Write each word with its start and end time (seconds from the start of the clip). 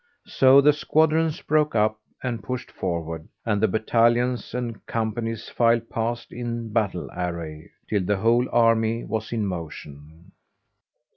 So 0.25 0.61
the 0.61 0.73
squadrons 0.73 1.41
broke 1.41 1.75
up 1.75 1.99
and 2.23 2.41
pushed 2.41 2.71
forward 2.71 3.27
and 3.45 3.61
the 3.61 3.67
battalions 3.67 4.55
and 4.55 4.83
companies 4.87 5.47
filed 5.47 5.91
past 5.91 6.31
in 6.31 6.73
battle 6.73 7.07
array, 7.15 7.69
till 7.87 8.03
the 8.03 8.17
whole 8.17 8.47
army 8.51 9.03
was 9.03 9.31
in 9.31 9.45
motion. 9.45 10.31